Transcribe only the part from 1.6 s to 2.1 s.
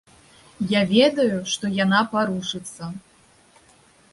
яна